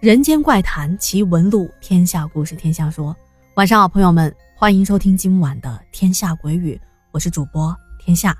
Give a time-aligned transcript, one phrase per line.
[0.00, 3.14] 人间怪谈奇闻录，天下故事天下说。
[3.56, 6.74] 晚上好，朋友们，欢迎收听今晚的《天下鬼语》，
[7.10, 8.34] 我是主播天下。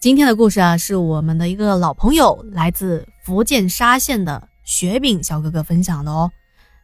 [0.00, 6.30] 今天的故事啊，是我们的一个老朋友，来自福建沙县的雪饼小哥哥分享的哦。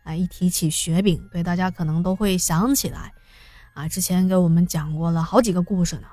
[0.04, 3.10] 啊，一提起雪饼，对大家可能都会想起来
[3.73, 6.09] 啊，之前给我们讲过了好几个故事呢。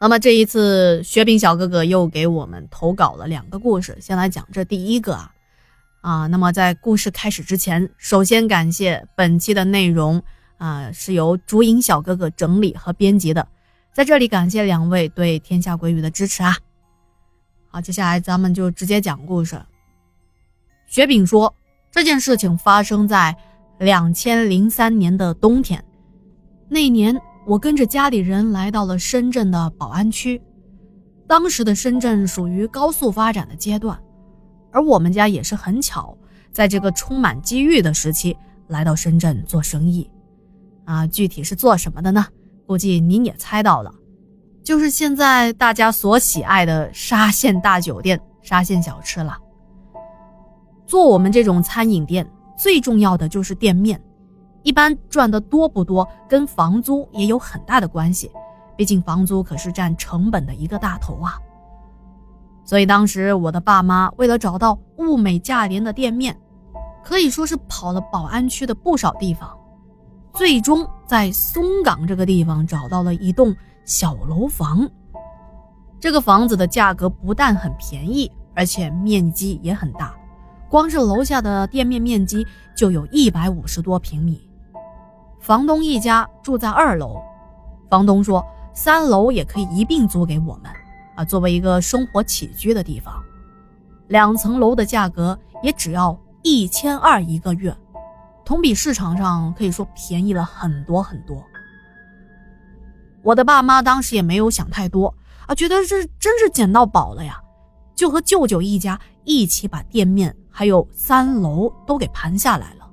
[0.00, 5.32] 那么这一次，雪饼小哥哥又给我们投稿了两个故事，先来讲这第一个啊。
[6.06, 10.22] 啊，那么在故事开始之前，首先感谢本期的内容
[10.56, 13.48] 啊是由竹影小哥哥整理和编辑的，
[13.92, 16.56] 在这里感谢两位对天下鬼语的支持啊。
[17.66, 19.60] 好，接下来咱们就直接讲故事。
[20.86, 21.52] 雪饼说，
[21.90, 23.36] 这件事情发生在
[23.80, 25.84] 两千零三年的冬天，
[26.68, 30.40] 那年我跟着家里人来到了深圳的宝安区，
[31.26, 34.00] 当时的深圳属于高速发展的阶段。
[34.76, 36.14] 而我们家也是很巧，
[36.52, 38.36] 在这个充满机遇的时期
[38.68, 40.06] 来到深圳做生意，
[40.84, 42.26] 啊，具体是做什么的呢？
[42.66, 43.90] 估计您也猜到了，
[44.62, 49.38] 就是现在大家所喜爱的沙县大酒店、沙县小吃了。
[50.86, 53.98] 做我们这种餐饮店，最重要的就是店面，
[54.62, 58.30] 一般赚的多不多，跟房租也有很大的关系，
[58.76, 61.40] 毕竟房租可是占成本的一个大头啊。
[62.66, 66.36] 所以当时我的爸妈为了找到物美价廉的店面，
[67.04, 69.56] 可以说是跑了宝安区的不少地方，
[70.34, 74.86] 最终在松岗这个地方找到了一栋小楼房。
[76.00, 80.12] 这个房子的价格不但很便宜，而且面积也很大，
[80.68, 82.44] 光是楼下的店面面积
[82.76, 84.50] 就有一百五十多平米。
[85.38, 87.22] 房东一家住在二楼，
[87.88, 90.64] 房东说三楼也可以一并租给我们。
[91.16, 93.22] 啊，作为一个生活起居的地方，
[94.08, 97.76] 两层楼的价格也只要一千二一个月，
[98.44, 101.42] 同比市场上可以说便宜了很多很多。
[103.22, 105.12] 我的爸妈当时也没有想太多
[105.46, 107.40] 啊，觉得这真是捡到宝了呀，
[107.94, 112.88] 就和舅舅一家一起把店面还有三楼都给盘下来了。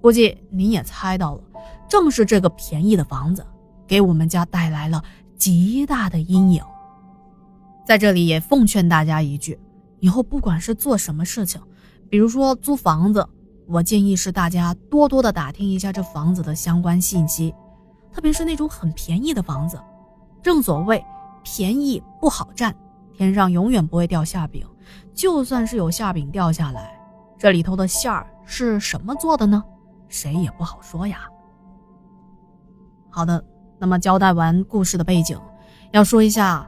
[0.00, 1.42] 估计您也猜到了，
[1.88, 3.46] 正是这个便宜的房子，
[3.86, 5.02] 给我们家带来了。
[5.36, 6.62] 极大的阴影，
[7.86, 9.58] 在这里也奉劝大家一句：
[10.00, 11.60] 以后不管是做什么事情，
[12.08, 13.26] 比如说租房子，
[13.66, 17.54] 我建议是大家多多的打听一下这房子的相关信息，
[18.12, 19.78] 特别是那种很便宜的房子。
[20.42, 21.04] 正所谓
[21.42, 22.74] 便宜不好占，
[23.12, 24.66] 天上永远不会掉馅饼，
[25.14, 26.98] 就算是有馅饼掉下来，
[27.38, 29.62] 这里头的馅儿是什么做的呢？
[30.08, 31.28] 谁也不好说呀。
[33.10, 33.44] 好的。
[33.84, 35.38] 那么交代完故事的背景，
[35.90, 36.66] 要说一下，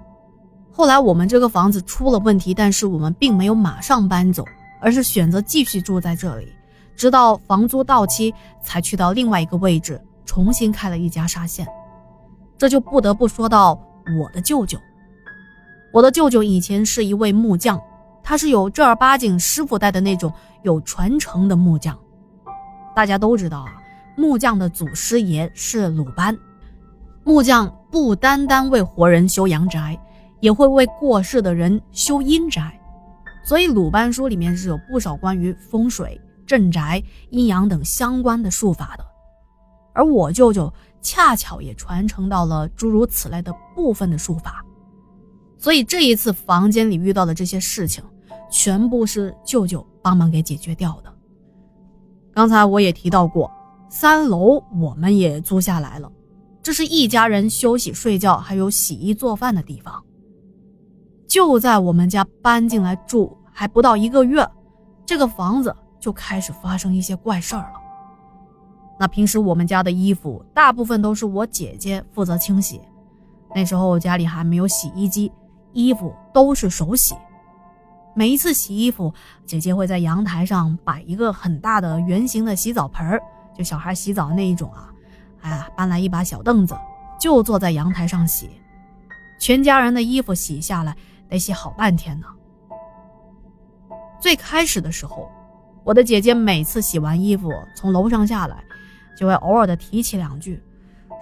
[0.70, 4.44] 后来我们这个房子出了问题，但是我们并没有马上搬走，
[4.82, 6.52] 而是选择继续住在这里，
[6.94, 11.66] 直到房租到期才去到另外一个位置重新开了一家沙县。
[12.58, 13.80] 这就不得不说到
[14.20, 14.78] 我的舅舅。
[15.94, 17.80] 我的舅舅以前是一位木匠，
[18.22, 20.30] 他是有正儿八经师傅带的那种
[20.64, 21.98] 有传承的木匠。
[22.94, 23.72] 大家都知道啊，
[24.18, 26.36] 木匠的祖师爷是鲁班。
[27.26, 29.98] 木匠不单单为活人修阳宅，
[30.38, 32.80] 也会为过世的人修阴宅，
[33.42, 39.04] 所以鲁班书里面是有不少关于风水、镇宅、阴阳等相关的术法的。
[39.92, 40.72] 而我舅舅
[41.02, 44.64] 恰巧也传承到了诸如此类的部分的术法，
[45.58, 48.04] 所以这一次房间里遇到的这些事情，
[48.48, 51.12] 全部是舅舅帮忙给解决掉的。
[52.32, 53.50] 刚才我也提到过，
[53.90, 56.08] 三楼我们也租下来了。
[56.66, 60.02] 这是一家人休息、睡觉，还有洗衣做饭的地方。
[61.28, 64.44] 就在我们家搬进来住还不到一个月，
[65.06, 67.78] 这个房子就开始发生一些怪事儿了。
[68.98, 72.80] 那平时我们家的衣服大部分都是我姐姐负责清洗，
[73.54, 75.30] 那时候家里还没有洗衣机，
[75.72, 77.14] 衣服都是手洗。
[78.12, 79.14] 每一次洗衣服，
[79.44, 83.22] 姐姐会在阳台上摆一个很大的圆形的洗澡盆儿
[83.56, 84.92] 就小孩洗澡那一种啊。
[85.46, 86.76] 哎，搬来一把小凳子，
[87.20, 88.50] 就坐在阳台上洗。
[89.38, 90.96] 全家人的衣服洗下来
[91.28, 92.26] 得洗好半天呢。
[94.20, 95.30] 最开始的时候，
[95.84, 98.56] 我的姐姐每次洗完衣服从楼上下来，
[99.16, 100.60] 就会偶尔的提起两句，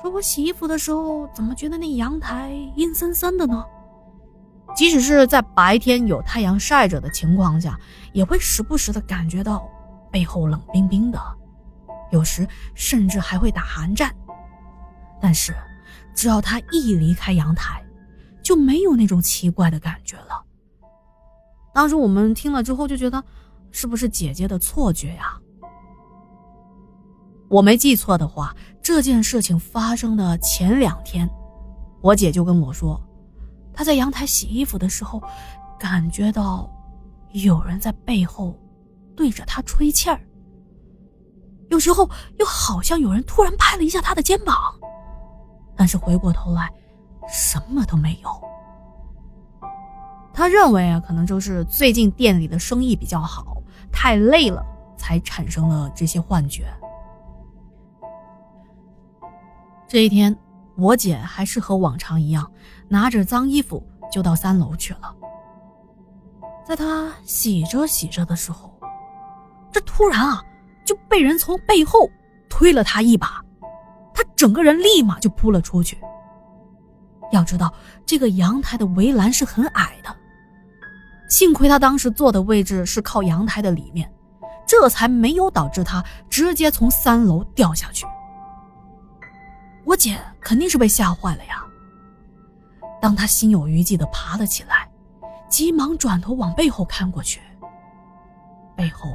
[0.01, 3.63] 说我洗衣服的时候怎么觉得那阳台阴森森的呢？
[4.75, 7.79] 即使是在白天有太阳晒着的情况下，
[8.15, 9.69] 也会时不时的感觉到
[10.11, 11.21] 背后冷冰冰的。
[12.15, 12.47] 有时
[12.77, 14.15] 甚至还会打寒战，
[15.21, 15.53] 但是
[16.15, 17.85] 只要他一离开阳台，
[18.41, 20.45] 就没有那种奇怪的感觉了。
[21.75, 23.23] 当时我们听了之后就觉得，
[23.73, 25.37] 是不是姐姐的错觉呀？
[27.49, 31.29] 我没记错的话，这件事情发生的前两天，
[32.01, 33.01] 我姐就跟我说，
[33.73, 35.21] 她在阳台洗衣服的时候，
[35.81, 36.71] 感觉到
[37.33, 38.57] 有人在背后
[39.17, 40.21] 对着她吹气儿，
[41.71, 42.09] 有时候
[42.39, 44.57] 又好像有人突然拍了一下他的肩膀，
[45.77, 46.71] 但是回过头来，
[47.29, 48.31] 什么都没有。
[50.33, 53.63] 他认为啊，可能就是最近店里的生意比较好，
[53.93, 54.65] 太累了
[54.97, 56.67] 才产生了这些幻觉。
[59.87, 60.37] 这一天，
[60.77, 62.51] 我姐还是和往常一样，
[62.89, 63.81] 拿着脏衣服
[64.11, 65.15] 就到三楼去了。
[66.65, 68.73] 在她洗着洗着的时候，
[69.71, 70.43] 这突然啊，
[70.85, 72.11] 就被人从背后
[72.49, 73.43] 推了她一把，
[74.13, 75.99] 她整个人立马就扑了出去。
[77.33, 77.73] 要知道，
[78.07, 80.15] 这个阳台的围栏是很矮的，
[81.29, 84.13] 幸亏她当时坐的位置是靠阳台的里面，
[84.67, 88.07] 这才没有导致她直接从三楼掉下去。
[89.85, 91.65] 我姐肯定是被吓坏了呀。
[93.01, 94.89] 当她心有余悸的爬了起来，
[95.49, 97.41] 急忙转头往背后看过去，
[98.77, 99.11] 背后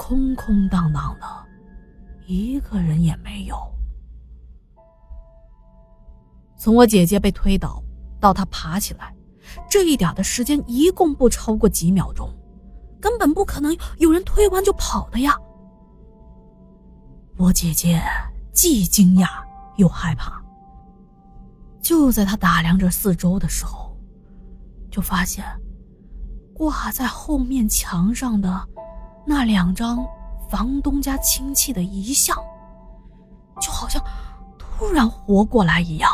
[0.00, 1.26] 空空荡荡的，
[2.26, 3.54] 一个人也没有。
[6.56, 7.82] 从我姐姐被推倒
[8.18, 9.14] 到她爬起来，
[9.68, 12.34] 这一点的时间一共不超过几秒钟，
[12.98, 15.36] 根本不可能有人推完就跑的呀。
[17.36, 18.02] 我姐姐
[18.54, 19.28] 既惊讶。
[19.76, 20.42] 又害怕。
[21.80, 23.96] 就在他打量着四周的时候，
[24.90, 25.42] 就发现
[26.52, 28.68] 挂在后面墙上的
[29.30, 30.04] 那两张
[30.48, 32.36] 房东家亲戚的遗像，
[33.60, 34.02] 就好像
[34.58, 36.10] 突然活过来一样，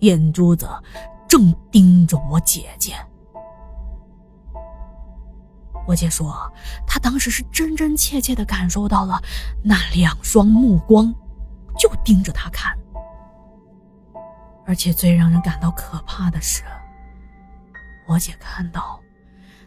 [0.00, 0.68] 眼珠子
[1.26, 2.94] 正盯着我姐姐。
[5.86, 6.36] 我姐说，
[6.86, 9.18] 她当时是真真切切的感受到了
[9.64, 11.10] 那两双目光。
[11.78, 12.76] 就盯着他看，
[14.66, 16.64] 而且最让人感到可怕的是，
[18.08, 18.98] 我姐看到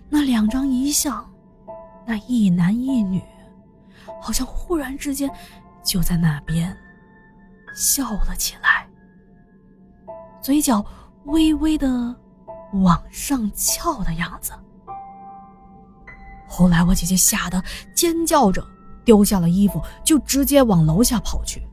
[0.10, 1.31] 那两张遗像，
[2.06, 3.22] 那一男一女，
[4.22, 5.30] 好像忽然之间
[5.84, 6.76] 就在那边
[7.74, 8.88] 笑了起来，
[10.42, 10.84] 嘴角
[11.26, 12.16] 微微的
[12.74, 14.52] 往上翘的样子。
[16.48, 17.64] 后来我姐姐吓得
[17.96, 18.66] 尖叫着
[19.06, 21.66] 丢下了衣服，就直接往楼下跑去。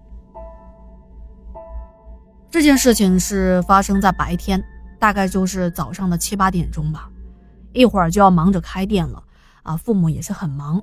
[2.50, 4.62] 这件事情是发生在白天，
[4.98, 7.10] 大概就是早上的七八点钟吧，
[7.72, 9.22] 一会儿就要忙着开店了
[9.68, 10.82] 啊，父母也是很忙。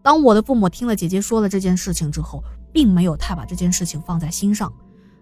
[0.00, 2.42] 当我的父母听了姐姐说了这件事情之后，
[2.72, 4.72] 并没有太把这件事情放在心上，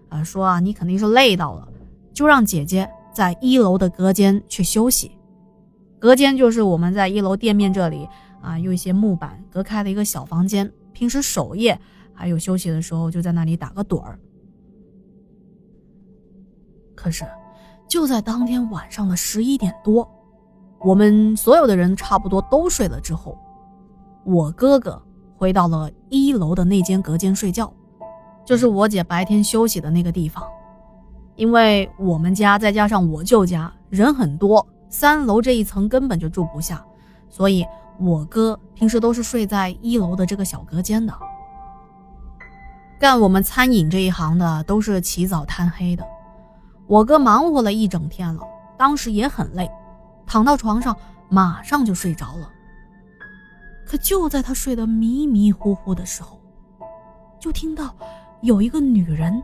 [0.07, 1.67] 啊，说啊你肯定是累到了，
[2.13, 5.11] 就让姐姐在一楼的隔间去休息。
[5.99, 8.07] 隔间就是我们在一楼店面这里
[8.41, 11.77] 啊，用一些木板隔开的一个小房间，平时守夜
[12.13, 14.17] 还有休息的时候就在那里打个盹儿。
[16.95, 17.25] 可是，
[17.89, 20.09] 就在当天晚上的十一点多，
[20.83, 23.37] 我们所有的人差不多都睡了之后，
[24.25, 25.01] 我哥哥
[25.37, 27.71] 回到了一楼的那间隔间睡觉，
[28.45, 30.43] 就是我姐白天休息的那个地方。
[31.35, 36.83] 因为我们家再加上我舅家人很多，三楼这一层根本就住不下，
[37.29, 37.65] 所以
[37.97, 41.13] 我哥平时都是睡在一楼的这个小隔间的。
[42.99, 46.05] 干我们餐饮这一行的都是起早贪黑的。
[46.85, 48.41] 我哥忙活了一整天了，
[48.77, 49.69] 当时也很累，
[50.25, 50.95] 躺到床上
[51.29, 52.51] 马上就睡着了。
[53.85, 56.39] 可就在他睡得迷迷糊糊的时候，
[57.39, 57.95] 就听到
[58.41, 59.43] 有一个女人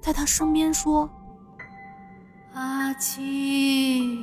[0.00, 1.10] 在他身边说
[2.54, 4.18] ：“阿七，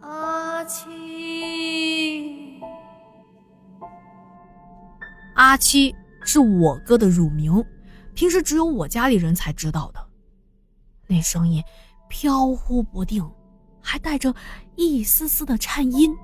[0.00, 2.60] 阿七，
[5.34, 7.64] 阿七是我哥的乳名，
[8.14, 10.06] 平时只有我家里人才知道的。”
[11.08, 11.64] 那声音
[12.08, 13.28] 飘忽不定，
[13.84, 14.34] 还带着
[14.76, 16.16] 一丝丝的颤音。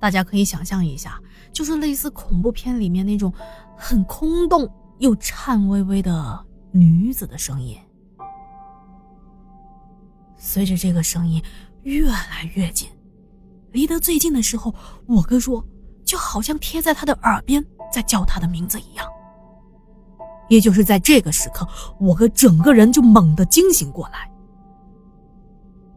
[0.00, 1.20] 大家可以想象一下，
[1.52, 3.32] 就是类似恐怖片里面那种
[3.76, 7.78] 很空洞又颤巍巍的女子的声音。
[10.36, 11.40] 随着这个声音
[11.82, 12.88] 越来越近，
[13.72, 14.74] 离得最近的时候，
[15.06, 15.64] 我哥说，
[16.02, 19.06] 就好像贴在他的耳边在叫他的名字一样。
[20.48, 21.68] 也就是在这个时刻，
[22.00, 24.29] 我哥整个人就猛地惊醒过来。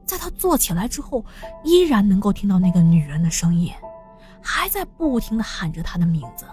[0.05, 1.25] 在他坐起来之后，
[1.63, 3.74] 依然能够听到那个女人的声音，
[4.41, 6.45] 还在不停的喊着他的名字。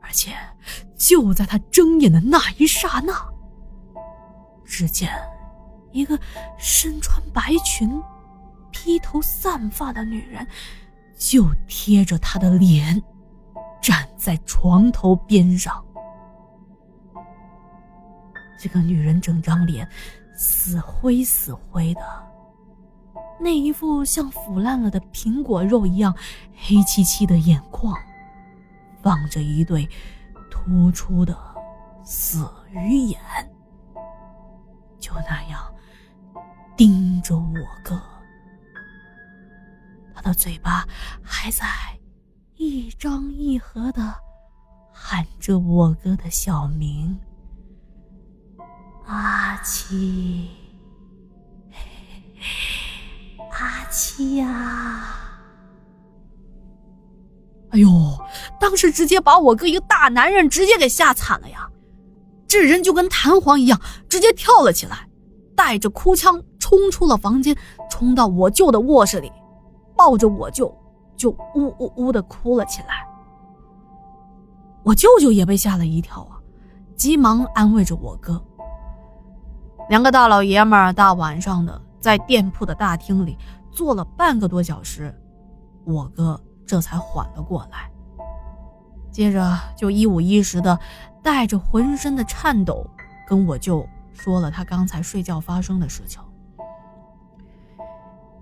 [0.00, 0.36] 而且，
[0.96, 3.12] 就在他睁眼的那一刹那，
[4.64, 5.10] 只见
[5.92, 6.18] 一个
[6.56, 8.00] 身穿白裙、
[8.70, 10.46] 披头散发的女人，
[11.18, 13.02] 就贴着他的脸，
[13.82, 15.84] 站在床头边上。
[18.58, 19.86] 这个女人整张脸
[20.36, 22.02] 死灰死灰的，
[23.40, 26.14] 那一副像腐烂了的苹果肉一样
[26.54, 27.94] 黑漆漆的眼眶，
[29.02, 29.88] 放着一对
[30.50, 31.36] 突出的
[32.04, 33.18] 死鱼眼，
[34.98, 35.74] 就那样
[36.76, 38.00] 盯着我哥。
[40.14, 40.86] 他的嘴巴
[41.22, 41.66] 还在
[42.56, 44.14] 一张一合的
[44.92, 47.18] 喊着我哥的小名。
[49.06, 50.50] 阿七，
[53.52, 55.14] 阿七呀！
[57.70, 57.88] 哎呦，
[58.58, 61.70] 当时直接把我哥一个大男人直接给吓惨了呀！
[62.48, 65.08] 这人就跟弹簧一样，直接跳了起来，
[65.54, 67.56] 带着哭腔冲出了房间，
[67.88, 69.30] 冲到我舅的卧室里，
[69.96, 70.76] 抱着我舅
[71.16, 73.06] 就呜呜呜的哭了起来。
[74.82, 76.42] 我舅舅也被吓了一跳啊，
[76.96, 78.44] 急忙安慰着我哥。
[79.88, 83.38] 两个大老爷们儿大晚上的在店铺的大厅里
[83.70, 85.14] 坐了半个多小时，
[85.84, 87.90] 我哥这才缓了过来。
[89.12, 90.78] 接着就一五一十的
[91.22, 92.84] 带着浑身的颤抖
[93.26, 96.20] 跟我舅说了他刚才睡觉发生的事情。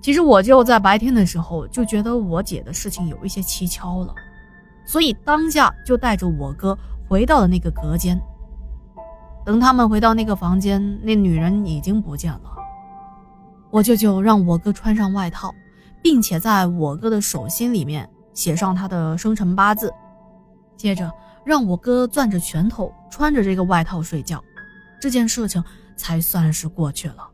[0.00, 4.14] 其实我舅在白天的时候就觉得我姐的事情有一些蹊跷了，
[4.86, 6.76] 所以当下就带着我哥
[7.08, 8.20] 回到了那个隔间。
[9.44, 12.40] 等他们回到那个房间，那女人已经不见了。
[13.70, 15.52] 我舅舅让我哥穿上外套，
[16.02, 19.92] 并且在我哥的手心里面写上他的生辰八字，
[20.76, 21.12] 接着
[21.44, 24.42] 让我哥攥着拳头，穿着这个外套睡觉。
[25.00, 25.62] 这件事情
[25.96, 27.28] 才算是过去了。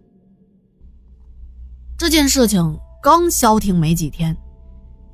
[1.97, 4.37] 这件事情刚消停没几天，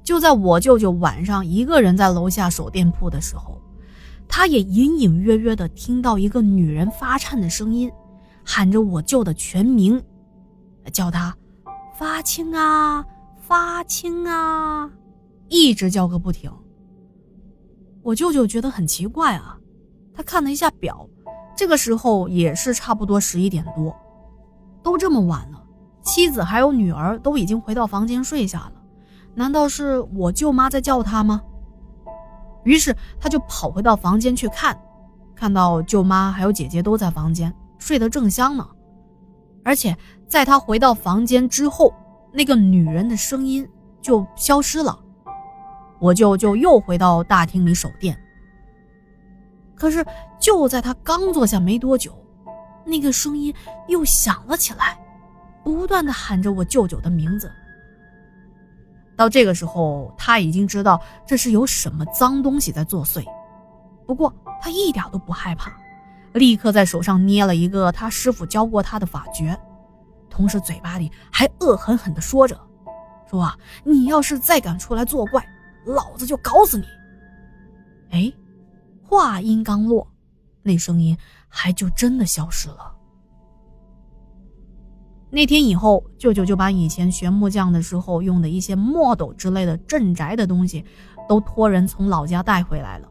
[0.02, 3.60] 就在我舅舅晚上一个人在楼下守店铺的时候。
[4.28, 7.90] 他也隐隐约约的听到一个女人发颤的声音，
[8.44, 10.02] 喊着我舅的全名，
[10.92, 11.34] 叫他
[11.98, 13.04] 发青啊，
[13.40, 14.90] 发青啊，
[15.48, 16.52] 一直叫个不停。
[18.02, 19.58] 我舅舅觉得很奇怪啊，
[20.12, 21.08] 他看了一下表，
[21.56, 23.96] 这个时候也是差不多十一点多，
[24.82, 25.62] 都这么晚了，
[26.02, 28.72] 妻子还有女儿都已经回到房间睡下了，
[29.34, 31.42] 难道是我舅妈在叫他吗？
[32.66, 34.76] 于是他就跑回到房间去看，
[35.34, 38.68] 看到舅妈还有姐姐都在房间睡得正香呢。
[39.64, 39.96] 而且
[40.28, 41.94] 在他回到房间之后，
[42.32, 43.66] 那个女人的声音
[44.02, 44.98] 就消失了。
[46.00, 48.20] 我舅就又回到大厅里守店。
[49.74, 50.04] 可是
[50.40, 52.12] 就在他刚坐下没多久，
[52.84, 53.54] 那个声音
[53.88, 54.98] 又响了起来，
[55.62, 57.50] 不断的喊着我舅舅的名字。
[59.16, 63.24] 到这个时候，他已经知道这是有什么脏东西在作祟，
[64.06, 65.72] 不过他一点都不害怕，
[66.34, 69.58] 立刻在手上捏了一个他师傅教过他的法诀，
[70.28, 72.60] 同时嘴巴里还恶狠狠地说着
[73.30, 75.42] ：“说啊，你要是再敢出来作怪，
[75.86, 76.84] 老子就搞死你！”
[78.12, 78.32] 哎，
[79.02, 80.06] 话音刚落，
[80.62, 81.16] 那声音
[81.48, 82.95] 还就真的消失了。
[85.36, 90.82] 那天以后，舅舅就把以前学木匠的时候用的一些墨斗之类的镇宅的东西，
[91.28, 93.08] 都托人从老家带回来了，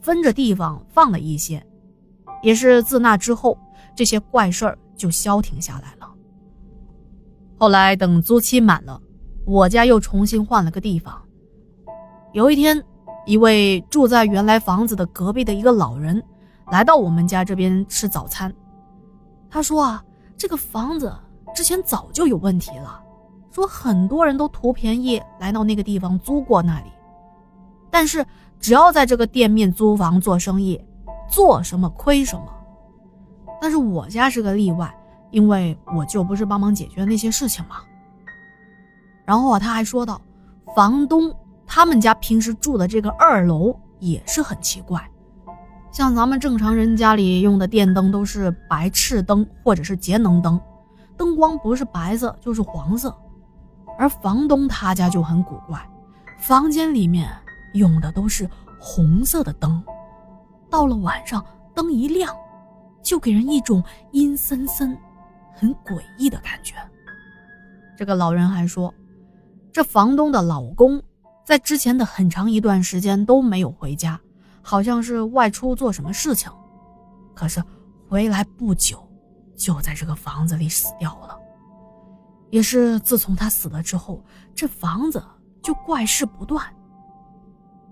[0.00, 1.60] 分着地方放了一些。
[2.40, 3.58] 也是自那之后，
[3.96, 6.08] 这些怪事儿就消停下来了。
[7.58, 9.02] 后来等租期满了，
[9.44, 11.20] 我家又重新换了个地方。
[12.32, 12.80] 有一天，
[13.26, 16.22] 一位住在原来房子的隔壁的一个老人，
[16.70, 18.54] 来到我们家这边吃早餐。
[19.50, 20.04] 他说啊，
[20.36, 21.12] 这个房子。
[21.56, 23.02] 之前早就有问题了，
[23.50, 26.92] 说很多人都图便宜来到那个地方租过那里，
[27.90, 28.22] 但是
[28.60, 30.78] 只要在这个店面租房做生意，
[31.30, 32.44] 做什么亏什么。
[33.58, 34.94] 但是我家是个例外，
[35.30, 37.76] 因为我舅不是帮忙解决那些事情吗？
[39.24, 40.20] 然后啊，他还说到，
[40.74, 41.34] 房东
[41.66, 45.02] 他们家平时住的这个二楼也是很奇怪，
[45.90, 50.60] 像咱们正常人家里用的电灯都是白炽灯或者是节能灯。
[51.16, 53.16] 灯光不是白色就是黄色，
[53.98, 55.80] 而房东他家就很古怪，
[56.38, 57.30] 房间里面
[57.74, 59.82] 用的都是红色的灯，
[60.68, 61.44] 到了晚上
[61.74, 62.34] 灯一亮，
[63.02, 63.82] 就给人一种
[64.12, 64.96] 阴森森、
[65.54, 66.74] 很诡异的感觉。
[67.96, 68.92] 这个老人还说，
[69.72, 71.02] 这房东的老公
[71.44, 74.20] 在之前的很长一段时间都没有回家，
[74.60, 76.52] 好像是外出做什么事情，
[77.34, 77.62] 可是
[78.08, 79.05] 回来不久。
[79.56, 81.38] 就在这个房子里死掉了。
[82.50, 84.22] 也是自从他死了之后，
[84.54, 85.22] 这房子
[85.62, 86.64] 就怪事不断。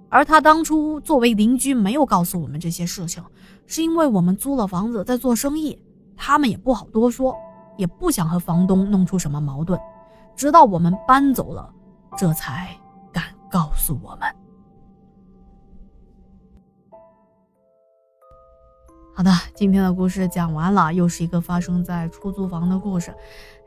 [0.08, 3.24] 而他当初作为邻居没有告诉我们这些事情，
[3.66, 5.76] 是因为我们租了房子在做生意，
[6.16, 7.36] 他们也不好多说，
[7.76, 9.78] 也不想和房东弄出什么矛盾。
[10.36, 11.68] 直到我们搬走了，
[12.16, 12.68] 这才
[13.12, 14.32] 敢告诉我们。
[19.16, 23.14] 好的，今天的故事讲完了，又是一个发生在出租房的故事。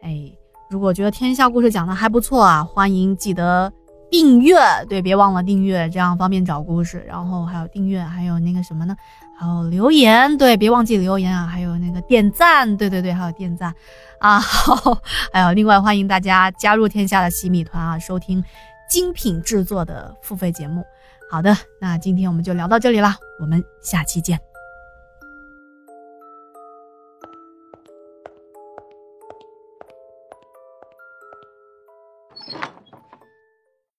[0.01, 0.29] 哎，
[0.69, 3.71] 如果觉得天下故事讲的还不错啊，欢迎记得。
[4.09, 7.03] 订阅对，别忘了订阅，这样方便找故事。
[7.05, 8.95] 然后还有订阅，还有那个什么呢？
[9.37, 11.45] 还有留言，对，别忘记留言啊。
[11.45, 13.73] 还有那个点赞，对对对，还有点赞
[14.19, 14.39] 啊。
[14.39, 14.97] 好，
[15.33, 18.41] 还有另外欢迎大家加入天下的洗米团啊，收听
[18.89, 20.85] 精品制作的付费节目。
[21.29, 24.46] 好的，那今天我们就聊到这里啦，我们下期见。